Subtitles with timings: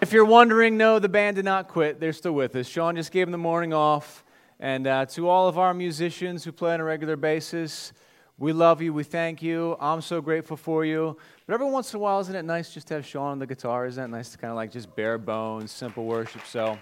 [0.00, 2.00] If you're wondering, no, the band did not quit.
[2.00, 2.66] They're still with us.
[2.66, 4.24] Sean just gave them the morning off.
[4.58, 7.92] And uh, to all of our musicians who play on a regular basis,
[8.38, 8.94] we love you.
[8.94, 9.76] We thank you.
[9.78, 11.18] I'm so grateful for you.
[11.46, 13.46] But every once in a while, isn't it nice just to have Sean on the
[13.46, 13.84] guitar?
[13.84, 16.46] Isn't it nice to kind of like just bare bones, simple worship?
[16.46, 16.78] So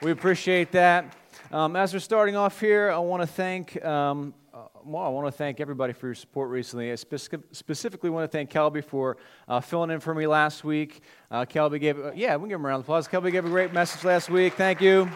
[0.00, 1.14] we appreciate that.
[1.52, 3.84] Um, as we're starting off here, I want to thank.
[3.84, 6.90] Um, uh, well, I want to thank everybody for your support recently.
[6.90, 11.02] I speci- specifically want to thank Kelby for uh, filling in for me last week.
[11.30, 13.06] Uh, Kelby gave, uh, yeah, we can give him a round of applause.
[13.06, 14.54] Kelby gave a great message last week.
[14.54, 15.10] Thank you.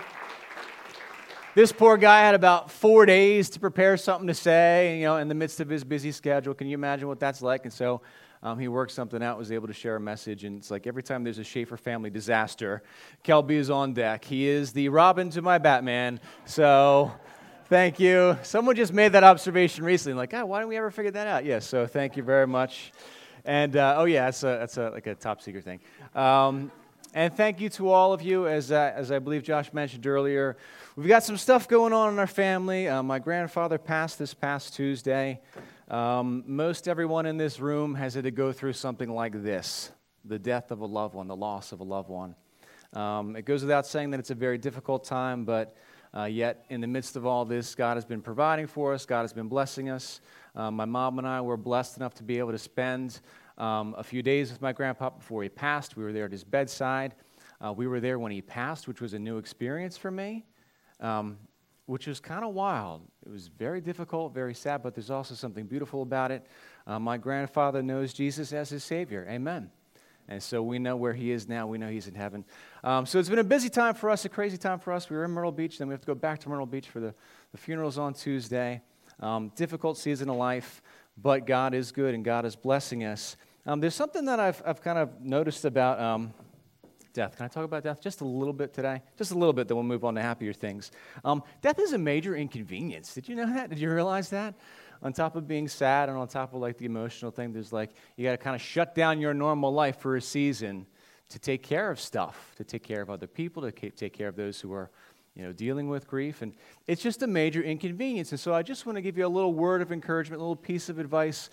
[1.54, 5.28] This poor guy had about four days to prepare something to say, you know, in
[5.28, 6.52] the midst of his busy schedule.
[6.52, 7.64] Can you imagine what that's like?
[7.64, 8.02] And so
[8.42, 10.44] um, he worked something out, was able to share a message.
[10.44, 12.82] And it's like every time there's a Schaefer family disaster,
[13.24, 14.22] Kelby is on deck.
[14.22, 16.20] He is the Robin to my Batman.
[16.44, 17.10] So
[17.70, 18.36] Thank you.
[18.42, 21.44] Someone just made that observation recently, like, oh, why didn't we ever figure that out?
[21.44, 22.90] Yes, so thank you very much.
[23.44, 25.78] And uh, oh yeah, that's a, that's a, like a top secret thing.
[26.16, 26.72] Um,
[27.14, 30.56] and thank you to all of you, as, uh, as I believe Josh mentioned earlier.
[30.96, 32.88] We've got some stuff going on in our family.
[32.88, 35.40] Uh, my grandfather passed this past Tuesday.
[35.86, 39.92] Um, most everyone in this room has had to go through something like this
[40.24, 42.34] the death of a loved one, the loss of a loved one.
[42.94, 45.76] Um, it goes without saying that it's a very difficult time, but
[46.16, 49.22] uh, yet, in the midst of all this, God has been providing for us, God
[49.22, 50.20] has been blessing us.
[50.56, 53.20] Uh, my mom and I were blessed enough to be able to spend
[53.58, 55.96] um, a few days with my grandpa before he passed.
[55.96, 57.14] We were there at his bedside.
[57.64, 60.44] Uh, we were there when he passed, which was a new experience for me,
[60.98, 61.38] um,
[61.86, 63.02] which was kind of wild.
[63.24, 66.46] It was very difficult, very sad, but there's also something beautiful about it.
[66.86, 69.26] Uh, my grandfather knows Jesus as his Savior.
[69.28, 69.70] Amen.
[70.30, 71.66] And so we know where he is now.
[71.66, 72.44] We know he's in heaven.
[72.84, 75.10] Um, so it's been a busy time for us, a crazy time for us.
[75.10, 77.00] We were in Myrtle Beach, then we have to go back to Myrtle Beach for
[77.00, 77.12] the,
[77.50, 78.80] the funerals on Tuesday.
[79.18, 80.82] Um, difficult season of life,
[81.18, 83.36] but God is good and God is blessing us.
[83.66, 86.32] Um, there's something that I've, I've kind of noticed about um,
[87.12, 87.36] death.
[87.36, 89.02] Can I talk about death just a little bit today?
[89.16, 90.90] Just a little bit, then we'll move on to happier things.
[91.24, 93.14] Um, death is a major inconvenience.
[93.14, 93.70] Did you know that?
[93.70, 94.54] Did you realize that?
[95.02, 97.90] on top of being sad and on top of like the emotional thing, there's like,
[98.16, 100.86] you got to kind of shut down your normal life for a season
[101.30, 104.36] to take care of stuff, to take care of other people, to take care of
[104.36, 104.90] those who are,
[105.34, 106.42] you know, dealing with grief.
[106.42, 106.52] And
[106.86, 108.32] it's just a major inconvenience.
[108.32, 110.56] And so I just want to give you a little word of encouragement, a little
[110.56, 111.48] piece of advice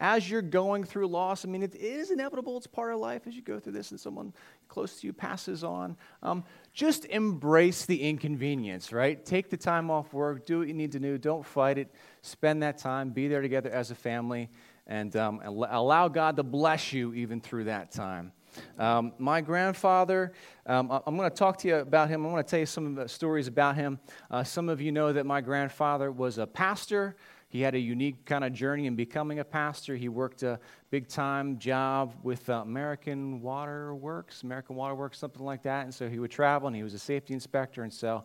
[0.00, 2.56] as you're going through loss, I mean, it is inevitable.
[2.56, 4.32] It's part of life as you go through this and someone
[4.72, 5.98] close to you passes on.
[6.22, 9.22] Um, just embrace the inconvenience, right?
[9.22, 11.94] Take the time off work, do what you need to do, don't fight it.
[12.22, 14.48] Spend that time, be there together as a family,
[14.86, 18.32] and, um, allow God to bless you even through that time.
[18.78, 20.32] Um, my grandfather,
[20.64, 22.24] um, I'm going to talk to you about him.
[22.24, 23.98] I want to tell you some stories about him.
[24.30, 27.16] Uh, some of you know that my grandfather was a pastor.
[27.52, 29.94] He had a unique kind of journey in becoming a pastor.
[29.94, 30.58] He worked a
[30.88, 35.84] big time job with uh, American Water Works, American Water Works, something like that.
[35.84, 37.82] And so he would travel and he was a safety inspector.
[37.82, 38.24] And so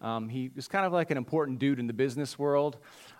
[0.00, 2.76] um, he was kind of like an important dude in the business world.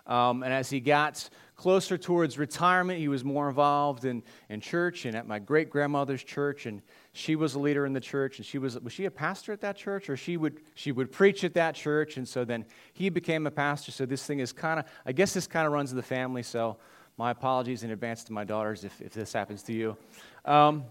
[0.07, 5.05] Um, and as he got closer towards retirement, he was more involved in, in church
[5.05, 6.65] and at my great grandmother's church.
[6.65, 6.81] And
[7.13, 8.37] she was a leader in the church.
[8.37, 10.09] And she was was she a pastor at that church?
[10.09, 12.17] Or she would she would preach at that church.
[12.17, 13.91] And so then he became a pastor.
[13.91, 16.43] So this thing is kind of i guess this kind of runs in the family.
[16.43, 16.77] So
[17.17, 19.95] my apologies in advance to my daughters if, if this happens to you.
[20.45, 20.85] Um,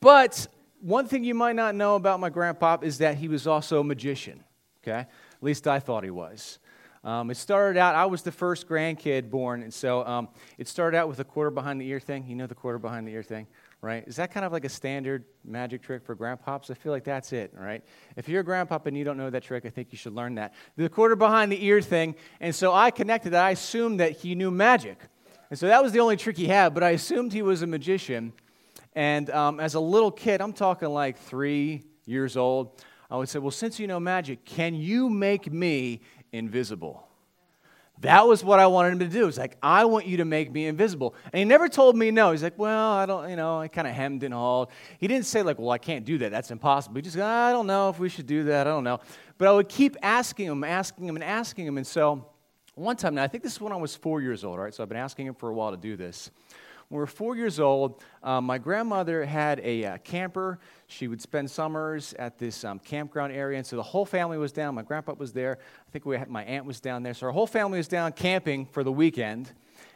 [0.00, 0.48] but
[0.80, 3.84] one thing you might not know about my grandpa is that he was also a
[3.84, 4.42] magician
[4.82, 5.00] okay?
[5.00, 5.08] At
[5.42, 6.58] least i thought he was
[7.06, 10.28] um, it started out, I was the first grandkid born, and so um,
[10.58, 12.26] it started out with a quarter behind the ear thing.
[12.26, 13.46] You know the quarter behind the ear thing?
[13.86, 14.04] right?
[14.06, 16.70] Is that kind of like a standard magic trick for grandpops?
[16.70, 17.84] I feel like that's it, right?
[18.16, 20.34] If you're a grandpop and you don't know that trick, I think you should learn
[20.36, 20.54] that.
[20.76, 23.44] The quarter behind the ear thing, and so I connected that.
[23.44, 24.98] I assumed that he knew magic.
[25.50, 27.66] And so that was the only trick he had, but I assumed he was a
[27.66, 28.32] magician.
[28.94, 33.38] And um, as a little kid, I'm talking like three years old, I would say,
[33.38, 36.00] Well, since you know magic, can you make me
[36.36, 37.06] invisible?
[38.00, 39.24] That was what I wanted him to do.
[39.24, 41.14] He's like, I want you to make me invisible.
[41.32, 42.32] And he never told me no.
[42.32, 44.68] He's like, well, I don't, you know, I kind of hemmed and hawed.
[44.98, 46.30] He didn't say, like, well, I can't do that.
[46.30, 46.96] That's impossible.
[46.96, 48.66] He just, I don't know if we should do that.
[48.66, 49.00] I don't know.
[49.38, 51.78] But I would keep asking him, asking him, and asking him.
[51.78, 52.26] And so
[52.74, 54.74] one time now, I think this is when I was four years old, right?
[54.74, 56.30] So I've been asking him for a while to do this.
[56.88, 60.60] When we were four years old, um, my grandmother had a uh, camper.
[60.86, 64.52] She would spend summers at this um, campground area, and so the whole family was
[64.52, 64.76] down.
[64.76, 65.58] My grandpa was there.
[65.60, 67.12] I think we had, my aunt was down there.
[67.12, 69.52] So our whole family was down camping for the weekend.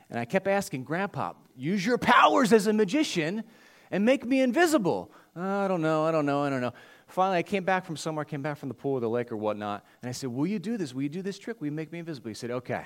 [0.08, 3.44] And I kept asking, Grandpa, use your powers as a magician
[3.92, 5.12] and make me invisible.
[5.37, 6.72] Oh, I don't know, I don't know, I don't know.
[7.06, 9.37] Finally, I came back from somewhere, came back from the pool or the lake or
[9.37, 10.92] whatnot, and I said, Will you do this?
[10.92, 11.60] Will you do this trick?
[11.60, 12.28] Will you make me invisible?
[12.28, 12.84] He said, Okay,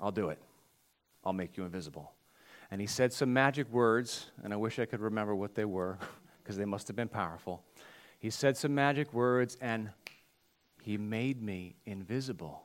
[0.00, 0.38] I'll do it.
[1.24, 2.12] I'll make you invisible
[2.70, 5.98] and he said some magic words, and I wish I could remember what they were,
[6.42, 7.62] because they must have been powerful.
[8.18, 9.90] He said some magic words, and
[10.82, 12.62] he made me invisible.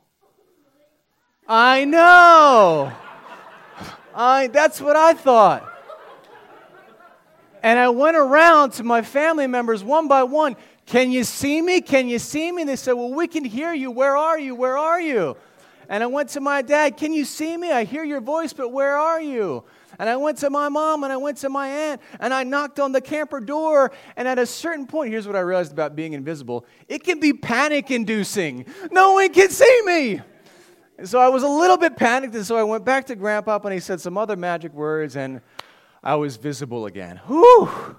[1.47, 2.91] I know.
[4.15, 5.71] I, that's what I thought.
[7.61, 10.55] And I went around to my family members one by one.
[10.85, 11.81] Can you see me?
[11.81, 12.63] Can you see me?
[12.63, 13.89] They said, Well, we can hear you.
[13.89, 14.53] Where are you?
[14.53, 15.35] Where are you?
[15.89, 17.71] And I went to my dad, Can you see me?
[17.71, 19.63] I hear your voice, but where are you?
[19.97, 22.79] And I went to my mom and I went to my aunt and I knocked
[22.79, 23.91] on the camper door.
[24.17, 27.33] And at a certain point, here's what I realized about being invisible it can be
[27.33, 28.65] panic inducing.
[28.91, 30.21] No one can see me.
[30.97, 32.35] And so I was a little bit panicked.
[32.35, 35.41] And so I went back to Grandpa and he said some other magic words and
[36.03, 37.21] I was visible again.
[37.27, 37.97] Whew!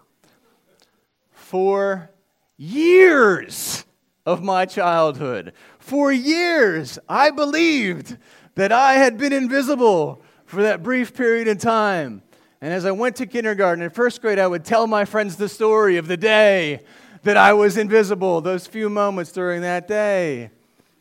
[1.33, 2.11] For
[2.57, 3.86] years
[4.27, 8.19] of my childhood, for years, I believed
[8.57, 12.23] that I had been invisible for that brief period of time.
[12.61, 15.49] And as I went to kindergarten and first grade, I would tell my friends the
[15.49, 16.81] story of the day
[17.23, 20.51] that I was invisible, those few moments during that day.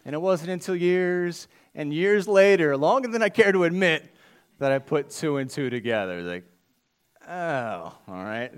[0.06, 4.14] And it wasn't until years and years later, longer than I care to admit,
[4.60, 6.22] that I put two and two together.
[6.22, 6.46] Like,
[7.28, 8.52] oh, all right.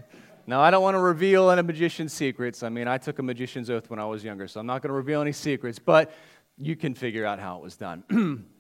[0.48, 2.64] Now, I don't want to reveal any magician's secrets.
[2.64, 4.90] I mean, I took a magician's oath when I was younger, so I'm not going
[4.90, 6.14] to reveal any secrets, but
[6.58, 8.46] you can figure out how it was done.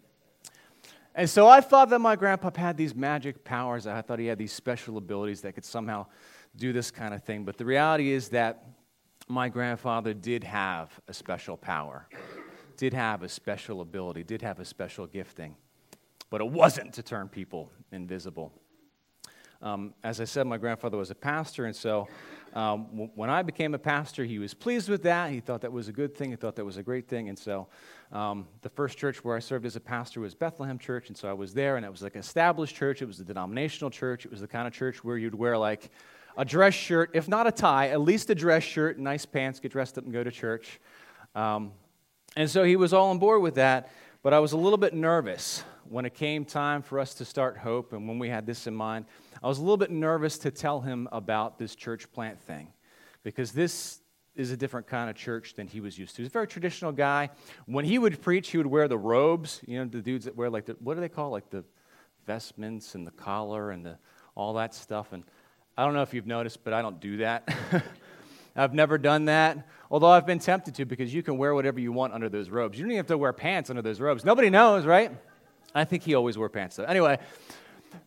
[1.18, 3.88] And so I thought that my grandpa had these magic powers.
[3.88, 6.06] I thought he had these special abilities that could somehow
[6.56, 7.44] do this kind of thing.
[7.44, 8.64] But the reality is that
[9.28, 12.08] my grandfather did have a special power,
[12.78, 15.56] did have a special ability, did have a special gifting.
[16.30, 18.54] But it wasn't to turn people invisible.
[19.62, 22.08] Um, as I said, my grandfather was a pastor, and so
[22.54, 25.32] um, w- when I became a pastor, he was pleased with that.
[25.32, 26.30] He thought that was a good thing.
[26.30, 27.30] He thought that was a great thing.
[27.30, 27.68] And so
[28.12, 31.28] um, the first church where I served as a pastor was Bethlehem Church, and so
[31.28, 33.02] I was there, and it was like an established church.
[33.02, 34.26] It was a denominational church.
[34.26, 35.90] It was the kind of church where you'd wear like
[36.38, 39.72] a dress shirt, if not a tie, at least a dress shirt, nice pants, get
[39.72, 40.80] dressed up and go to church.
[41.34, 41.72] Um,
[42.36, 44.94] and so he was all on board with that, but I was a little bit
[44.94, 48.68] nervous when it came time for us to start Hope, and when we had this
[48.68, 49.06] in mind.
[49.44, 52.70] I was a little bit nervous to tell him about this church plant thing
[53.24, 54.00] because this
[54.36, 56.22] is a different kind of church than he was used to.
[56.22, 57.30] He's a very traditional guy.
[57.66, 60.50] When he would preach, he would wear the robes, you know, the dudes that wear
[60.50, 61.64] like the, what do they call like the
[62.26, 63.98] vestments and the collar and the,
[64.36, 65.12] all that stuff.
[65.12, 65.24] And
[65.78, 67.48] I don't know if you've noticed, but I don't do that.
[68.56, 71.92] I've never done that, although I've been tempted to because you can wear whatever you
[71.92, 72.78] want under those robes.
[72.78, 74.26] You don't even have to wear pants under those robes.
[74.26, 75.12] Nobody knows, right?
[75.76, 76.84] I think he always wore pants though.
[76.84, 77.20] Anyway,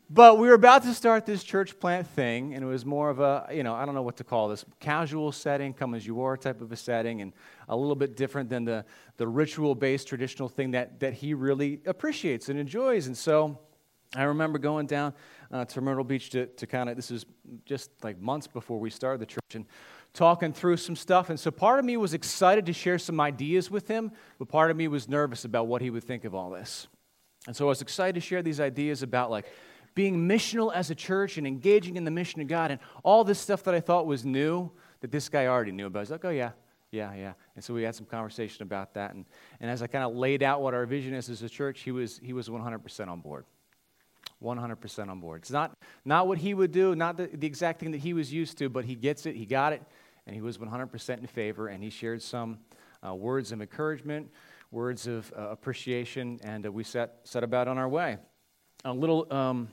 [0.08, 3.20] but we were about to start this church plant thing, and it was more of
[3.20, 6.20] a, you know, I don't know what to call this, casual setting, come as you
[6.22, 7.32] are type of a setting, and
[7.68, 8.84] a little bit different than the,
[9.18, 13.06] the ritual based traditional thing that, that he really appreciates and enjoys.
[13.06, 13.58] And so
[14.16, 15.14] I remember going down
[15.52, 17.24] uh, to Myrtle Beach to, to kind of, this is
[17.64, 19.66] just like months before we started the church, and
[20.12, 21.30] talking through some stuff.
[21.30, 24.10] And so part of me was excited to share some ideas with him,
[24.40, 26.88] but part of me was nervous about what he would think of all this.
[27.46, 29.46] And so I was excited to share these ideas about like
[30.00, 33.38] being missional as a church and engaging in the mission of God and all this
[33.38, 34.70] stuff that I thought was new
[35.00, 35.98] that this guy already knew about.
[35.98, 36.52] I was like, oh, yeah,
[36.90, 37.34] yeah, yeah.
[37.54, 39.12] And so we had some conversation about that.
[39.12, 39.26] And,
[39.60, 41.90] and as I kind of laid out what our vision is as a church, he
[41.90, 43.44] was, he was 100% on board.
[44.42, 45.42] 100% on board.
[45.42, 45.76] It's not,
[46.06, 48.70] not what he would do, not the, the exact thing that he was used to,
[48.70, 49.82] but he gets it, he got it,
[50.26, 51.68] and he was 100% in favor.
[51.68, 52.60] And he shared some
[53.06, 54.30] uh, words of encouragement,
[54.70, 58.16] words of uh, appreciation, and uh, we set, set about on our way.
[58.86, 59.68] A little, um,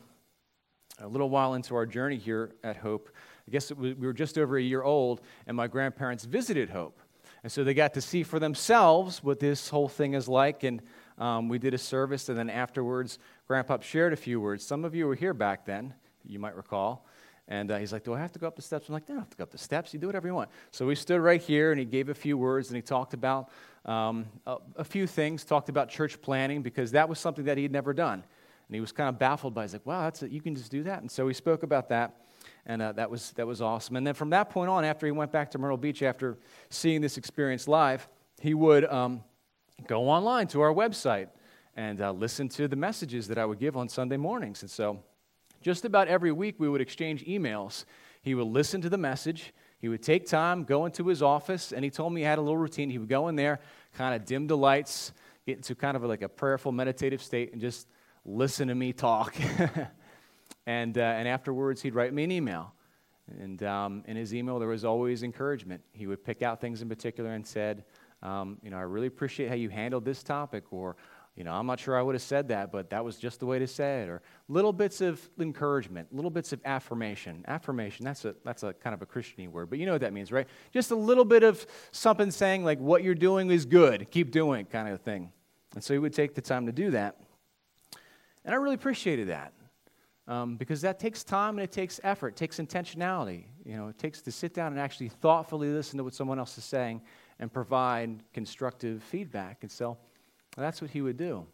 [1.00, 3.10] a little while into our journey here at Hope,
[3.48, 7.02] I guess was, we were just over a year old, and my grandparents visited Hope.
[7.44, 10.64] And so they got to see for themselves what this whole thing is like.
[10.64, 10.82] And
[11.18, 14.66] um, we did a service, and then afterwards, Grandpa shared a few words.
[14.66, 15.94] Some of you were here back then,
[16.26, 17.06] you might recall.
[17.48, 18.90] And uh, he's like, Do I have to go up the steps?
[18.90, 19.94] I'm like, No, I have to go up the steps.
[19.94, 20.50] You do whatever you want.
[20.72, 23.50] So we stood right here, and he gave a few words, and he talked about
[23.86, 27.64] um, a, a, few things, talked about church planting, because that was something that he
[27.64, 28.26] had never done.
[28.68, 29.66] And he was kind of baffled by it.
[29.66, 30.32] He's like, Wow, that's it.
[30.32, 31.02] you can just do that.
[31.02, 32.22] And so we spoke about that,
[32.66, 33.96] and uh, that, was, that was awesome.
[33.96, 36.38] And then from that point on, after he went back to Myrtle Beach after
[36.70, 38.08] seeing this experience live,
[38.42, 39.24] he would um,
[39.88, 41.30] go online to our website
[41.76, 44.62] and uh, listen to the messages that I would give on Sunday mornings.
[44.64, 45.00] And so
[45.62, 47.86] just about every week, we would exchange emails.
[48.22, 49.54] He would listen to the message.
[49.80, 52.42] He would take time, go into his office, and he told me he had a
[52.42, 52.90] little routine.
[52.90, 53.60] He would go in there,
[53.96, 55.14] kind of dim the lights,
[55.46, 57.88] get into kind of like a prayerful, meditative state, and just
[58.28, 59.36] listen to me talk.
[60.68, 62.74] and, uh, and afterwards, he'd write me an email.
[63.40, 65.82] And um, in his email, there was always encouragement.
[65.92, 67.84] He would pick out things in particular and said,
[68.22, 70.96] um, You know, I really appreciate how you handled this topic, or
[71.36, 73.46] you know, I'm not sure I would have said that, but that was just the
[73.46, 74.10] way to say it.
[74.10, 77.46] Or little bits of encouragement, little bits of affirmation.
[77.48, 80.14] Affirmation, that's a, that's a kind of a Christiany word, but you know what that
[80.14, 80.48] means, right?
[80.74, 84.66] Just a little bit of something saying, like, what you're doing is good, keep doing
[84.66, 85.32] kind of thing.
[85.76, 87.18] And so he would take the time to do that.
[88.48, 89.52] And I really appreciated that
[90.26, 93.44] um, because that takes time and it takes effort, it takes intentionality.
[93.66, 96.58] You know, it takes to sit down and actually thoughtfully listen to what someone else
[96.58, 97.02] is saying
[97.40, 99.58] and provide constructive feedback.
[99.64, 99.98] And so
[100.56, 101.46] that's what he would do.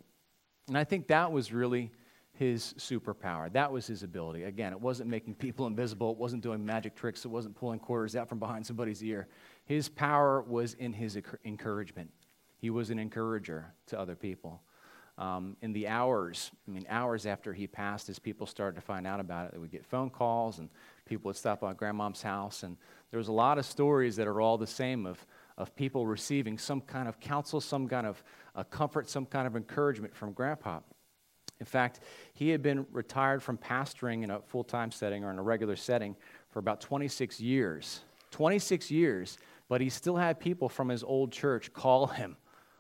[0.68, 1.92] And I think that was really
[2.32, 3.52] his superpower.
[3.52, 4.44] That was his ability.
[4.44, 8.16] Again, it wasn't making people invisible, it wasn't doing magic tricks, it wasn't pulling quarters
[8.16, 9.28] out from behind somebody's ear.
[9.66, 12.12] His power was in his encouragement.
[12.60, 14.62] He was an encourager to other people.
[15.18, 19.06] Um, in the hours, I mean, hours after he passed, as people started to find
[19.06, 20.70] out about it, they would get phone calls and
[21.06, 22.64] people would stop by grandmom's house.
[22.64, 22.78] And
[23.12, 25.24] there was a lot of stories that are all the same of,
[25.58, 28.24] of people receiving some kind of counsel, some kind of
[28.56, 30.80] uh, comfort, some kind of encouragement from grandpa.
[31.60, 32.00] In fact,
[32.34, 35.76] he had been retired from pastoring in a full time setting or in a regular
[35.76, 36.16] setting
[36.50, 38.02] for about 26 years.
[38.32, 39.38] 26 years,
[39.70, 42.36] but he still had people from his old church call him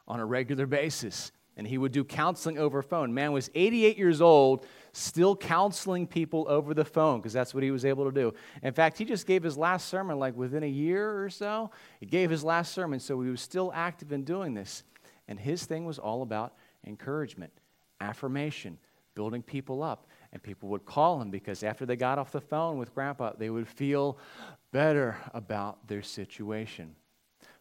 [0.07, 1.31] on a regular basis.
[1.55, 3.13] And he would do counseling over phone.
[3.13, 7.69] Man was 88 years old, still counseling people over the phone because that's what he
[7.69, 8.33] was able to do.
[8.63, 11.69] In fact, he just gave his last sermon like within a year or so.
[11.99, 14.83] He gave his last sermon, so he was still active in doing this.
[15.27, 16.55] And his thing was all about
[16.85, 17.53] encouragement,
[18.01, 18.79] affirmation,
[19.15, 20.07] building people up.
[20.31, 23.51] And people would call him because after they got off the phone with grandpa, they
[23.51, 24.17] would feel
[24.71, 26.95] better about their situation.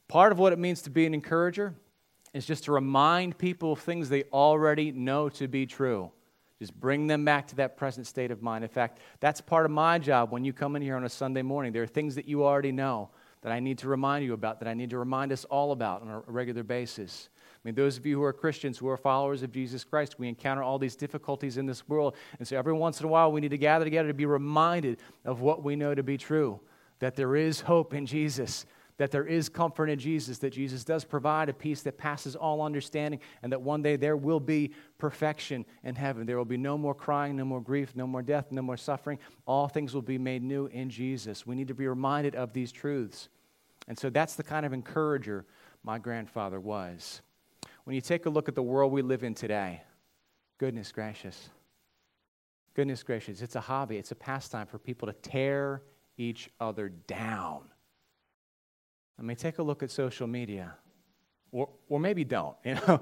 [0.08, 1.74] Part of what it means to be an encourager
[2.32, 6.10] is just to remind people of things they already know to be true.
[6.58, 8.62] Just bring them back to that present state of mind.
[8.62, 11.42] In fact, that's part of my job when you come in here on a Sunday
[11.42, 11.72] morning.
[11.72, 13.10] There are things that you already know
[13.42, 16.02] that I need to remind you about, that I need to remind us all about
[16.02, 17.28] on a regular basis.
[17.34, 20.28] I mean, those of you who are Christians, who are followers of Jesus Christ, we
[20.28, 22.14] encounter all these difficulties in this world.
[22.38, 24.98] And so every once in a while, we need to gather together to be reminded
[25.24, 26.60] of what we know to be true
[27.02, 28.64] that there is hope in Jesus,
[28.98, 32.60] that there is comfort in Jesus, that Jesus does provide a peace that passes all
[32.62, 36.26] understanding, and that one day there will be perfection in heaven.
[36.26, 39.18] There will be no more crying, no more grief, no more death, no more suffering.
[39.46, 41.46] All things will be made new in Jesus.
[41.46, 43.28] We need to be reminded of these truths.
[43.88, 45.44] And so that's the kind of encourager
[45.82, 47.22] my grandfather was.
[47.84, 49.82] When you take a look at the world we live in today,
[50.58, 51.50] goodness gracious,
[52.74, 55.82] goodness gracious, it's a hobby, it's a pastime for people to tear
[56.16, 57.62] each other down.
[59.18, 60.74] I mean, take a look at social media,
[61.50, 63.00] or, or maybe don't, you know,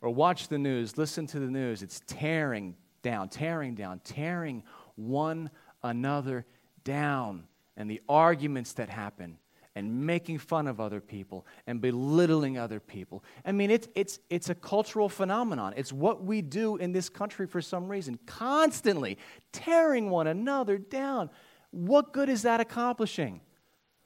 [0.00, 1.82] or watch the news, listen to the news.
[1.82, 4.62] It's tearing down, tearing down, tearing
[4.96, 5.50] one
[5.82, 6.44] another
[6.84, 7.44] down.
[7.76, 9.38] And the arguments that happen,
[9.74, 13.24] and making fun of other people and belittling other people.
[13.44, 15.72] I mean, it's, it's, it's a cultural phenomenon.
[15.76, 19.18] It's what we do in this country for some reason, constantly
[19.50, 21.30] tearing one another down.
[21.70, 23.40] What good is that accomplishing?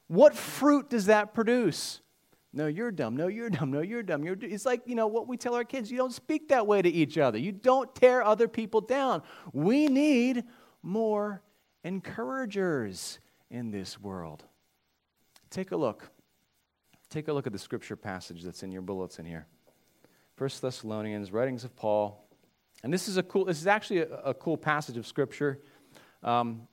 [0.08, 2.00] What fruit does that produce?
[2.52, 3.16] No, you're dumb.
[3.16, 3.70] No, you're dumb.
[3.70, 4.24] No, you're dumb.
[4.24, 6.80] You're, it's like, you know, what we tell our kids you don't speak that way
[6.80, 7.38] to each other.
[7.38, 9.22] You don't tear other people down.
[9.52, 10.44] We need
[10.82, 11.42] more
[11.84, 13.18] encouragers
[13.50, 14.44] in this world.
[15.50, 16.10] Take a look.
[17.10, 19.46] Take a look at the scripture passage that's in your bullets in here.
[20.36, 22.28] First Thessalonians, writings of Paul.
[22.82, 25.60] And this is a cool, this is actually a, a cool passage of scripture.
[26.22, 26.68] Um,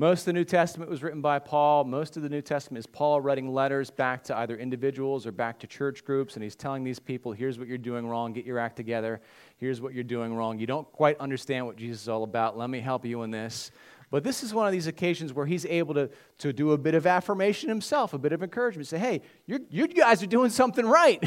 [0.00, 1.82] most of the New Testament was written by Paul.
[1.82, 5.58] Most of the New Testament is Paul writing letters back to either individuals or back
[5.58, 8.60] to church groups, and he's telling these people, here's what you're doing wrong, get your
[8.60, 9.20] act together.
[9.56, 10.60] Here's what you're doing wrong.
[10.60, 12.56] You don't quite understand what Jesus is all about.
[12.56, 13.72] Let me help you in this.
[14.10, 16.94] But this is one of these occasions where he's able to, to do a bit
[16.94, 18.86] of affirmation himself, a bit of encouragement.
[18.86, 21.22] Say, hey, you guys are doing something right.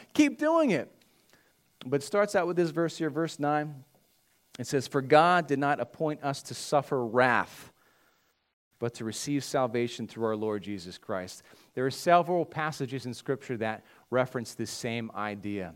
[0.14, 0.90] Keep doing it.
[1.84, 3.84] But it starts out with this verse here, verse 9.
[4.58, 7.72] It says, For God did not appoint us to suffer wrath,
[8.78, 11.42] but to receive salvation through our Lord Jesus Christ.
[11.74, 15.74] There are several passages in Scripture that reference this same idea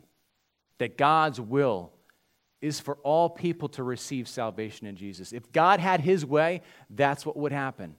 [0.78, 1.92] that God's will
[2.60, 5.32] is for all people to receive salvation in Jesus.
[5.32, 7.94] If God had his way, that's what would happen.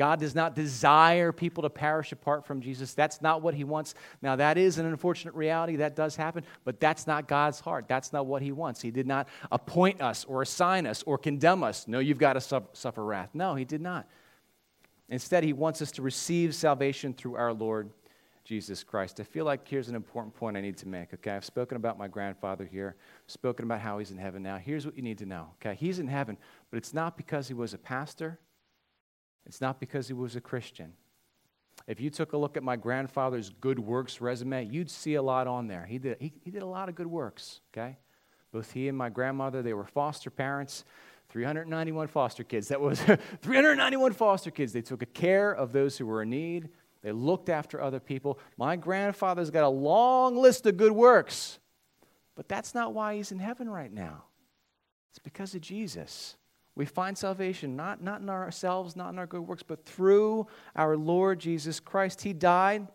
[0.00, 2.94] God does not desire people to perish apart from Jesus.
[2.94, 3.94] That's not what he wants.
[4.22, 5.76] Now, that is an unfortunate reality.
[5.76, 7.84] That does happen, but that's not God's heart.
[7.86, 8.80] That's not what he wants.
[8.80, 11.86] He did not appoint us or assign us or condemn us.
[11.86, 13.28] No, you've got to suffer wrath.
[13.34, 14.08] No, he did not.
[15.10, 17.90] Instead, he wants us to receive salvation through our Lord
[18.42, 19.20] Jesus Christ.
[19.20, 21.32] I feel like here's an important point I need to make, okay?
[21.32, 24.56] I've spoken about my grandfather here, spoken about how he's in heaven now.
[24.56, 25.76] Here's what you need to know, okay?
[25.78, 26.38] He's in heaven,
[26.70, 28.38] but it's not because he was a pastor,
[29.50, 30.92] it's not because he was a Christian.
[31.88, 35.48] If you took a look at my grandfather's good works resume, you'd see a lot
[35.48, 35.86] on there.
[35.86, 37.98] He did, he, he did a lot of good works, okay?
[38.52, 40.84] Both he and my grandmother, they were foster parents.
[41.30, 42.68] 391 foster kids.
[42.68, 43.00] That was
[43.42, 44.72] 391 foster kids.
[44.72, 46.68] They took care of those who were in need.
[47.02, 48.38] They looked after other people.
[48.56, 51.58] My grandfather's got a long list of good works,
[52.36, 54.26] but that's not why he's in heaven right now.
[55.10, 56.36] It's because of Jesus.
[56.74, 60.46] We find salvation not, not in ourselves, not in our good works, but through
[60.76, 62.22] our Lord Jesus Christ.
[62.22, 62.88] He died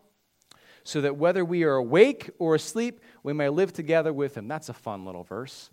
[0.82, 4.48] so that whether we are awake or asleep, we may live together with him.
[4.48, 5.70] That's a fun little verse.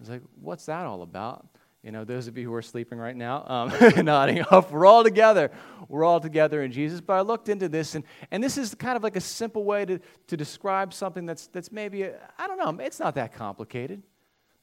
[0.00, 1.46] It's like, what's that all about?
[1.84, 3.72] You know, those of you who are sleeping right now, um,
[4.04, 5.50] nodding off, we're all together.
[5.88, 7.00] We're all together in Jesus.
[7.00, 9.84] But I looked into this, and, and this is kind of like a simple way
[9.84, 14.02] to, to describe something that's, that's maybe, I don't know, it's not that complicated.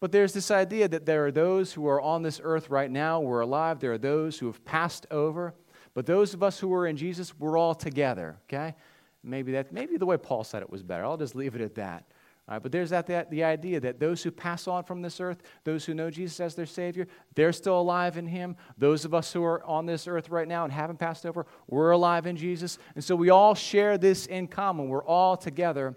[0.01, 3.21] But there's this idea that there are those who are on this earth right now,
[3.21, 3.79] we're alive.
[3.79, 5.53] There are those who have passed over.
[5.93, 8.75] But those of us who are in Jesus, we're all together, okay?
[9.23, 11.05] Maybe that maybe the way Paul said it was better.
[11.05, 12.05] I'll just leave it at that.
[12.47, 15.43] Right, but there's that, that, the idea that those who pass on from this earth,
[15.63, 18.57] those who know Jesus as their Savior, they're still alive in Him.
[18.79, 21.91] Those of us who are on this earth right now and haven't passed over, we're
[21.91, 22.79] alive in Jesus.
[22.95, 24.89] And so we all share this in common.
[24.89, 25.95] We're all together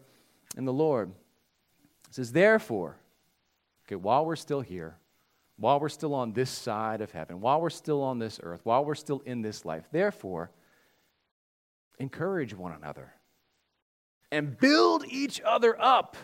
[0.56, 1.11] in the Lord.
[2.08, 2.99] It says, therefore,
[3.86, 4.96] okay, while we're still here,
[5.56, 8.84] while we're still on this side of heaven, while we're still on this earth, while
[8.84, 10.50] we're still in this life, therefore,
[11.98, 13.12] encourage one another
[14.32, 16.16] and build each other up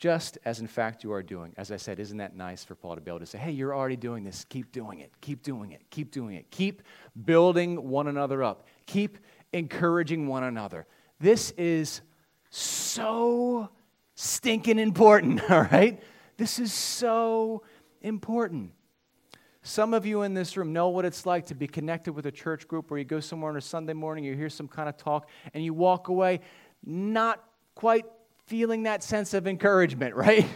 [0.00, 1.52] just as in fact you are doing.
[1.58, 3.76] As I said, isn't that nice for Paul to be able to say, hey, you're
[3.76, 4.46] already doing this.
[4.48, 5.12] Keep doing it.
[5.20, 5.82] Keep doing it.
[5.90, 6.50] Keep doing it.
[6.50, 6.82] Keep
[7.26, 8.66] building one another up.
[8.86, 9.18] Keep
[9.52, 10.86] encouraging one another.
[11.20, 12.00] This is
[12.48, 13.68] so
[14.14, 16.02] stinking important, all right?
[16.40, 17.64] This is so
[18.00, 18.72] important.
[19.60, 22.32] Some of you in this room know what it's like to be connected with a
[22.32, 24.96] church group where you go somewhere on a Sunday morning, you hear some kind of
[24.96, 26.40] talk, and you walk away
[26.82, 27.44] not
[27.74, 28.06] quite
[28.46, 30.48] feeling that sense of encouragement, right?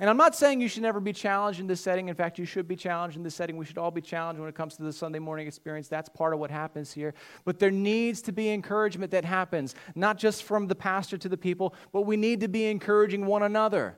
[0.00, 2.10] And I'm not saying you should never be challenged in this setting.
[2.10, 3.56] In fact, you should be challenged in this setting.
[3.56, 5.88] We should all be challenged when it comes to the Sunday morning experience.
[5.88, 7.14] That's part of what happens here.
[7.46, 11.38] But there needs to be encouragement that happens, not just from the pastor to the
[11.38, 13.96] people, but we need to be encouraging one another.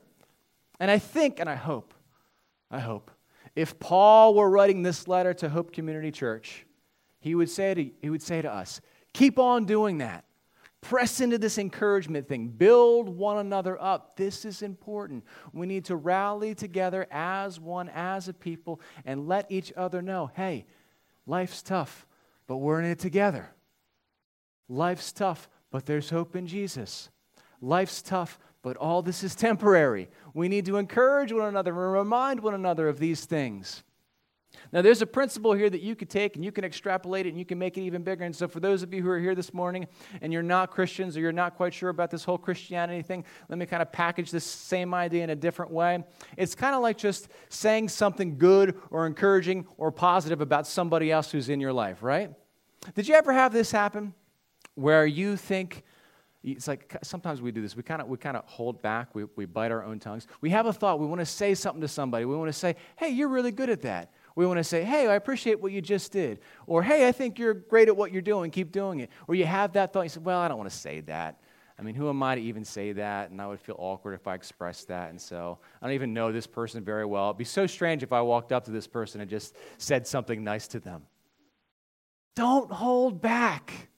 [0.80, 1.94] And I think, and I hope,
[2.70, 3.10] I hope,
[3.54, 6.66] if Paul were writing this letter to Hope Community Church,
[7.20, 8.80] he would say to, he would say to us,
[9.12, 10.24] keep on doing that.
[10.80, 12.48] Press into this encouragement thing.
[12.48, 14.16] Build one another up.
[14.16, 15.24] This is important.
[15.54, 20.30] We need to rally together as one, as a people, and let each other know
[20.34, 20.66] hey,
[21.26, 22.06] life's tough,
[22.46, 23.54] but we're in it together.
[24.68, 27.08] Life's tough, but there's hope in Jesus.
[27.62, 30.08] Life's tough, but all this is temporary.
[30.32, 33.84] We need to encourage one another and remind one another of these things.
[34.72, 37.38] Now, there's a principle here that you could take and you can extrapolate it and
[37.38, 38.24] you can make it even bigger.
[38.24, 39.86] And so, for those of you who are here this morning
[40.22, 43.58] and you're not Christians or you're not quite sure about this whole Christianity thing, let
[43.58, 46.02] me kind of package this same idea in a different way.
[46.38, 51.30] It's kind of like just saying something good or encouraging or positive about somebody else
[51.30, 52.30] who's in your life, right?
[52.94, 54.14] Did you ever have this happen
[54.74, 55.84] where you think,
[56.44, 57.74] it's like sometimes we do this.
[57.74, 59.14] We kind of we kind of hold back.
[59.14, 60.26] We, we bite our own tongues.
[60.40, 61.00] We have a thought.
[61.00, 62.26] We want to say something to somebody.
[62.26, 65.06] We want to say, "Hey, you're really good at that." We want to say, hey,
[65.06, 66.40] I appreciate what you just did.
[66.66, 68.50] Or, hey, I think you're great at what you're doing.
[68.50, 69.10] Keep doing it.
[69.28, 70.02] Or you have that thought.
[70.02, 71.40] You say, well, I don't want to say that.
[71.78, 73.30] I mean, who am I to even say that?
[73.30, 75.10] And I would feel awkward if I expressed that.
[75.10, 77.30] And so I don't even know this person very well.
[77.30, 80.42] It'd be so strange if I walked up to this person and just said something
[80.42, 81.02] nice to them.
[82.36, 83.88] Don't hold back.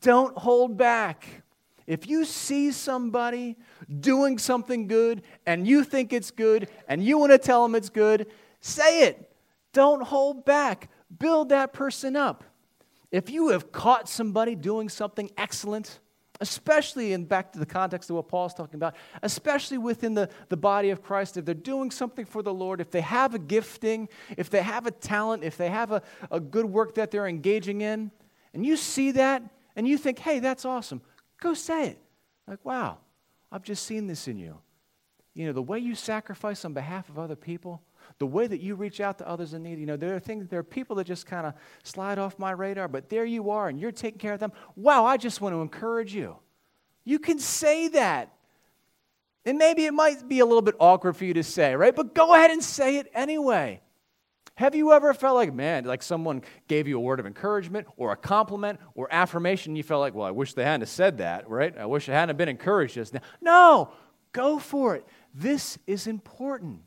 [0.00, 1.42] Don't hold back.
[1.86, 3.56] If you see somebody
[4.00, 7.88] doing something good and you think it's good and you want to tell them it's
[7.88, 8.26] good,
[8.60, 9.32] say it.
[9.72, 10.90] Don't hold back.
[11.18, 12.44] Build that person up.
[13.10, 16.00] If you have caught somebody doing something excellent,
[16.40, 20.56] especially in back to the context of what Paul's talking about, especially within the, the
[20.58, 24.08] body of Christ, if they're doing something for the Lord, if they have a gifting,
[24.36, 27.80] if they have a talent, if they have a, a good work that they're engaging
[27.80, 28.10] in,
[28.52, 29.42] and you see that
[29.78, 31.00] and you think, hey, that's awesome,
[31.40, 31.98] go say it.
[32.46, 32.98] Like, wow,
[33.50, 34.58] I've just seen this in you.
[35.34, 37.80] You know, the way you sacrifice on behalf of other people,
[38.18, 39.78] the way that you reach out to others in need.
[39.78, 42.50] You know, there are things, there are people that just kind of slide off my
[42.50, 44.52] radar, but there you are and you're taking care of them.
[44.76, 46.36] Wow, I just want to encourage you.
[47.04, 48.32] You can say that.
[49.44, 51.94] And maybe it might be a little bit awkward for you to say, right?
[51.94, 53.80] But go ahead and say it anyway.
[54.58, 58.10] Have you ever felt like, man, like someone gave you a word of encouragement or
[58.10, 59.76] a compliment or affirmation?
[59.76, 61.78] You felt like, well, I wish they hadn't said that, right?
[61.78, 63.20] I wish I hadn't been encouraged just now.
[63.40, 63.92] No,
[64.32, 65.06] go for it.
[65.32, 66.80] This is important.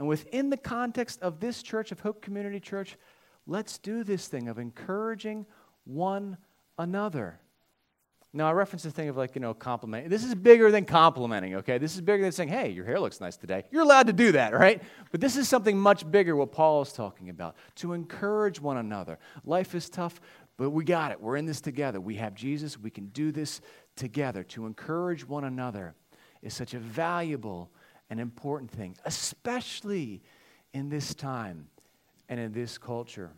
[0.00, 2.96] And within the context of this church, of Hope Community Church,
[3.46, 5.46] let's do this thing of encouraging
[5.84, 6.36] one
[6.80, 7.38] another.
[8.34, 10.10] Now, I reference the thing of like, you know, complimenting.
[10.10, 11.78] This is bigger than complimenting, okay?
[11.78, 13.64] This is bigger than saying, hey, your hair looks nice today.
[13.70, 14.82] You're allowed to do that, right?
[15.10, 19.18] But this is something much bigger, what Paul is talking about, to encourage one another.
[19.44, 20.20] Life is tough,
[20.58, 21.20] but we got it.
[21.20, 22.02] We're in this together.
[22.02, 22.78] We have Jesus.
[22.78, 23.62] We can do this
[23.96, 24.42] together.
[24.44, 25.94] To encourage one another
[26.42, 27.70] is such a valuable
[28.10, 30.20] and important thing, especially
[30.74, 31.68] in this time
[32.28, 33.30] and in this culture.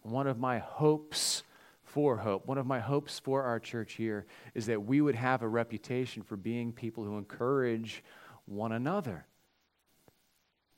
[0.00, 1.42] One of my hopes
[1.88, 5.42] for hope, one of my hopes for our church here is that we would have
[5.42, 8.04] a reputation for being people who encourage
[8.46, 9.26] one another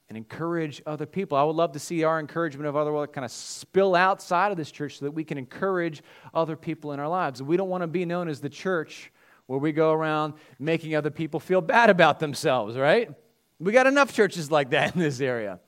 [0.08, 1.38] and encourage other people.
[1.38, 4.70] I would love to see our encouragement of other kind of spill outside of this
[4.70, 6.02] church so that we can encourage
[6.34, 7.42] other people in our lives.
[7.42, 9.12] We don't want to be known as the church
[9.46, 13.10] where we go around making other people feel bad about themselves, right?
[13.58, 15.60] We got enough churches like that in this area.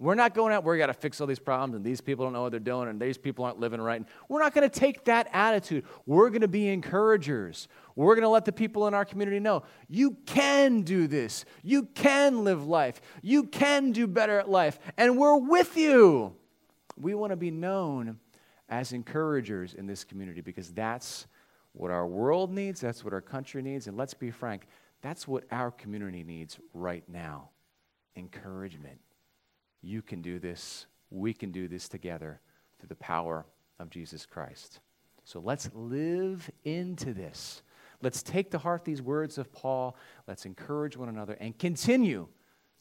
[0.00, 2.32] We're not going out, we got to fix all these problems, and these people don't
[2.32, 4.04] know what they're doing, and these people aren't living right.
[4.28, 5.84] We're not going to take that attitude.
[6.06, 7.66] We're going to be encouragers.
[7.96, 11.44] We're going to let the people in our community know you can do this.
[11.64, 13.00] You can live life.
[13.22, 16.36] You can do better at life, and we're with you.
[16.96, 18.20] We want to be known
[18.68, 21.26] as encouragers in this community because that's
[21.72, 24.66] what our world needs, that's what our country needs, and let's be frank,
[25.02, 27.50] that's what our community needs right now
[28.16, 28.98] encouragement.
[29.82, 30.86] You can do this.
[31.10, 32.40] We can do this together
[32.78, 33.46] through the power
[33.78, 34.80] of Jesus Christ.
[35.24, 37.62] So let's live into this.
[38.00, 39.96] Let's take to heart these words of Paul.
[40.26, 42.28] Let's encourage one another and continue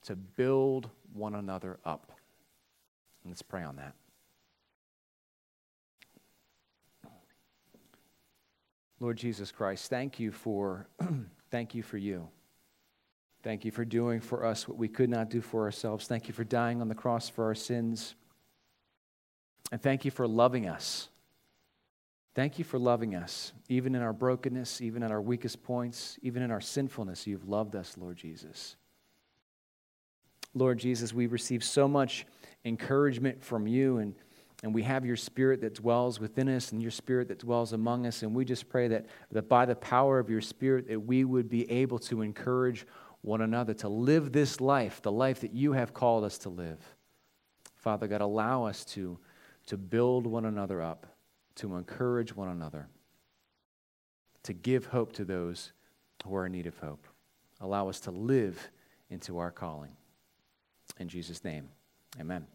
[0.03, 2.11] to build one another up.
[3.25, 3.93] Let's pray on that.
[8.99, 10.87] Lord Jesus Christ, thank you for
[11.51, 12.29] thank you for you.
[13.47, 16.05] Thank you for doing for us what we could not do for ourselves.
[16.05, 18.13] Thank you for dying on the cross for our sins.
[19.71, 21.07] And thank you for loving us.
[22.35, 26.43] Thank you for loving us, even in our brokenness, even at our weakest points, even
[26.43, 27.25] in our sinfulness.
[27.25, 28.75] You've loved us, Lord Jesus.
[30.53, 32.25] Lord Jesus, we receive so much
[32.65, 34.13] encouragement from you, and,
[34.61, 38.07] and we have your spirit that dwells within us and your spirit that dwells among
[38.07, 38.23] us.
[38.23, 41.47] And we just pray that, that by the power of your spirit, that we would
[41.47, 42.85] be able to encourage
[43.21, 46.79] one another, to live this life, the life that you have called us to live.
[47.75, 49.17] Father God, allow us to,
[49.67, 51.05] to build one another up,
[51.55, 52.87] to encourage one another,
[54.43, 55.73] to give hope to those
[56.25, 57.05] who are in need of hope.
[57.61, 58.69] Allow us to live
[59.09, 59.91] into our calling.
[60.99, 61.69] In Jesus' name,
[62.19, 62.45] amen.